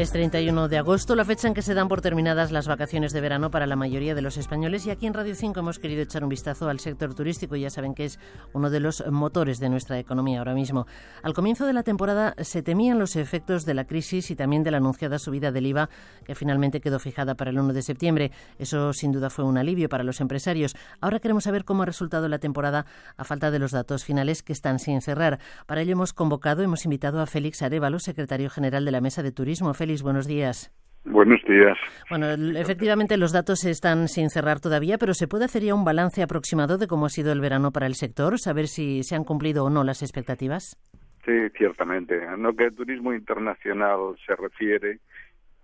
[0.00, 3.20] Es 31 de agosto, la fecha en que se dan por terminadas las vacaciones de
[3.20, 6.22] verano para la mayoría de los españoles y aquí en Radio 5 hemos querido echar
[6.22, 8.18] un vistazo al sector turístico ya saben que es
[8.54, 10.86] uno de los motores de nuestra economía ahora mismo.
[11.22, 14.70] Al comienzo de la temporada se temían los efectos de la crisis y también de
[14.70, 15.90] la anunciada subida del IVA
[16.24, 18.32] que finalmente quedó fijada para el 1 de septiembre.
[18.58, 20.76] Eso sin duda fue un alivio para los empresarios.
[21.02, 22.86] Ahora queremos saber cómo ha resultado la temporada
[23.18, 25.40] a falta de los datos finales que están sin cerrar.
[25.66, 29.30] Para ello hemos convocado, hemos invitado a Félix Arevalo, secretario general de la Mesa de
[29.30, 30.72] Turismo buenos días.
[31.04, 31.78] Buenos días.
[32.10, 32.26] Bueno,
[32.58, 36.76] efectivamente los datos están sin cerrar todavía, pero ¿se puede hacer ya un balance aproximado
[36.76, 38.38] de cómo ha sido el verano para el sector?
[38.38, 40.76] ¿Saber si se han cumplido o no las expectativas?
[41.24, 42.22] Sí, ciertamente.
[42.22, 44.98] En lo que el turismo internacional se refiere,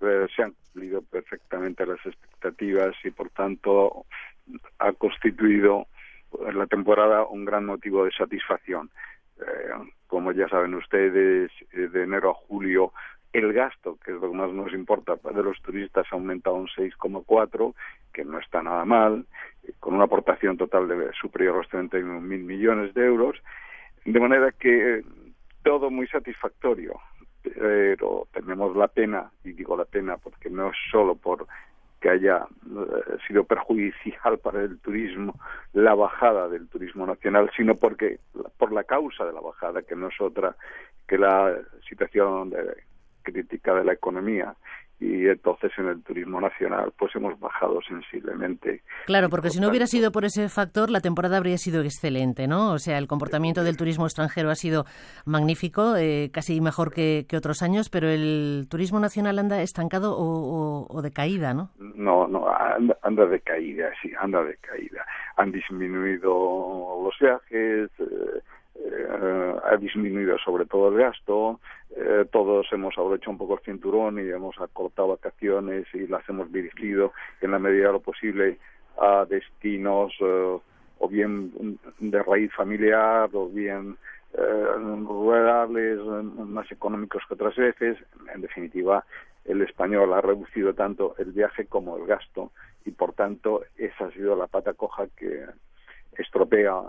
[0.00, 4.06] eh, se han cumplido perfectamente las expectativas y, por tanto,
[4.78, 5.86] ha constituido
[6.46, 8.90] en la temporada un gran motivo de satisfacción.
[9.38, 12.92] Eh, como ya saben ustedes, eh, de enero a julio
[13.32, 16.68] el gasto, que es lo que más nos importa, de los turistas ha aumentado un
[16.68, 17.74] 6,4,
[18.12, 19.26] que no está nada mal,
[19.80, 23.36] con una aportación total de superior a los 31.000 millones de euros,
[24.04, 25.02] de manera que
[25.62, 26.98] todo muy satisfactorio,
[27.42, 31.46] pero tenemos la pena, y digo la pena porque no es solo por
[32.00, 35.34] que haya eh, sido perjudicial para el turismo
[35.72, 38.20] la bajada del turismo nacional, sino porque
[38.58, 40.56] por la causa de la bajada, que no es otra
[41.08, 41.56] que la
[41.88, 42.76] situación de
[43.26, 44.54] crítica de la economía
[44.98, 48.82] y entonces en el turismo nacional pues hemos bajado sensiblemente.
[49.04, 52.72] Claro, porque si no hubiera sido por ese factor la temporada habría sido excelente, ¿no?
[52.72, 54.84] O sea, el comportamiento del turismo extranjero ha sido
[55.26, 61.12] magnífico, eh, casi mejor que, otros años, pero el turismo nacional anda estancado o, de
[61.12, 61.68] caída, ¿no?
[61.78, 62.46] No, no,
[63.02, 65.04] anda, de caída, sí, anda de caída.
[65.36, 67.90] Han disminuido los viajes.
[67.98, 68.40] Eh,
[68.78, 71.60] eh, ha disminuido sobre todo el gasto,
[72.20, 76.50] eh, todos hemos hecho un poco el cinturón y hemos acortado vacaciones y las hemos
[76.52, 78.58] dirigido en la medida de lo posible
[78.98, 80.58] a destinos eh,
[80.98, 83.96] o bien de raíz familiar o bien
[85.06, 85.98] rurales,
[86.36, 87.96] más económicos que otras veces.
[88.34, 89.02] En definitiva,
[89.46, 92.52] el español ha reducido tanto el viaje como el gasto
[92.84, 95.46] y por tanto esa ha sido la pata coja que
[96.18, 96.82] estropea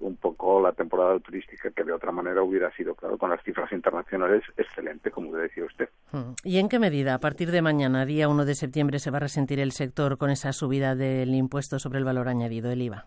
[0.00, 3.70] un poco la temporada turística que de otra manera hubiera sido, claro, con las cifras
[3.72, 5.88] internacionales excelente, como decía usted.
[6.12, 6.32] Hmm.
[6.44, 9.20] ¿Y en qué medida, a partir de mañana, día 1 de septiembre, se va a
[9.20, 13.06] resentir el sector con esa subida del impuesto sobre el valor añadido, el IVA?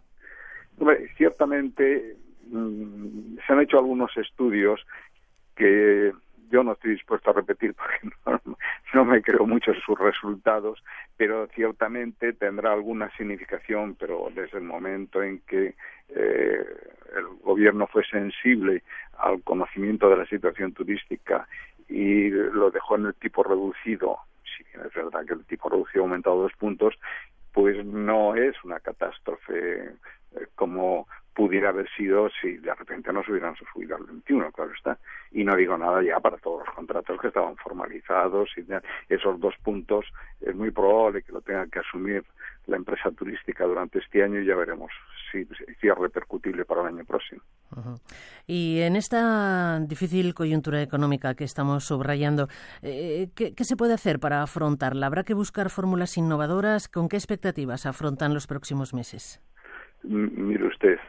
[1.17, 2.17] ciertamente
[2.49, 4.85] mm, se han hecho algunos estudios
[5.55, 6.11] que
[6.53, 8.15] yo no estoy dispuesto a repetir porque
[8.93, 10.83] no, me creo mucho en sus resultados,
[11.17, 15.75] pero ciertamente tendrá alguna significación, pero desde el momento en que
[16.09, 16.65] eh,
[17.53, 18.83] gobierno fue sensible
[19.19, 21.47] al conocimiento de la situación turística
[21.87, 26.03] y lo dejó en el tipo reducido, si bien es verdad que el tipo reducido
[26.03, 26.95] ha aumentado dos puntos,
[27.51, 29.83] pues no es una catástrofe
[30.35, 34.97] eh, como pudiera haber sido si de repente nos hubieran subido al 21, claro está.
[35.31, 38.65] Y no digo nada ya para todos los contratos que estaban formalizados y
[39.09, 40.05] esos dos puntos
[40.41, 42.23] es muy probable que lo tenga que asumir
[42.67, 44.91] la empresa turística durante este año y ya veremos
[45.31, 45.45] si,
[45.81, 47.41] si es repercutible para el año próximo.
[48.45, 52.47] Y en esta difícil coyuntura económica que estamos subrayando,
[52.83, 55.07] eh, ¿qué, ¿qué, se puede hacer para afrontarla?
[55.07, 56.87] ¿Habrá que buscar fórmulas innovadoras?
[56.87, 59.41] ¿Con qué expectativas afrontan los próximos meses?
[60.03, 60.99] Mire usted,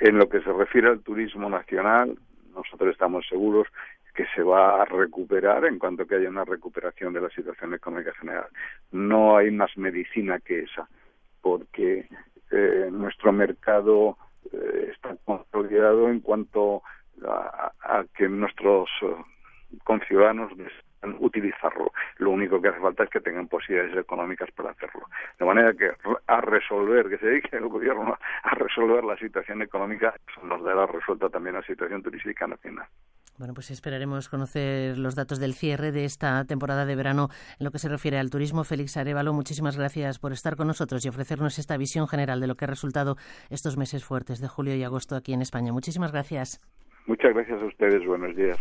[0.00, 2.16] en lo que se refiere al turismo nacional,
[2.54, 3.68] nosotros estamos seguros
[4.14, 8.12] que se va a recuperar en cuanto que haya una recuperación de la situación económica
[8.14, 8.48] general.
[8.90, 10.88] No hay más medicina que esa,
[11.40, 12.08] porque
[12.50, 14.16] eh, nuestro mercado
[14.52, 16.82] eh, está consolidado en cuanto
[17.24, 19.14] a, a que nuestros eh,
[19.84, 20.52] conciudadanos
[21.20, 21.92] utilizarlo.
[22.18, 25.06] Lo único que hace falta es que tengan posibilidades económicas para hacerlo.
[25.38, 25.92] De manera que
[26.26, 31.28] a resolver, que se dedique el gobierno a resolver la situación económica, nos dará resuelta
[31.28, 32.86] también la situación turística nacional.
[33.38, 37.28] Bueno, pues esperaremos conocer los datos del cierre de esta temporada de verano
[37.60, 38.64] en lo que se refiere al turismo.
[38.64, 42.56] Félix Arevalo, muchísimas gracias por estar con nosotros y ofrecernos esta visión general de lo
[42.56, 43.16] que ha resultado
[43.48, 45.72] estos meses fuertes de julio y agosto aquí en España.
[45.72, 46.60] Muchísimas gracias.
[47.06, 48.04] Muchas gracias a ustedes.
[48.04, 48.58] Buenos días.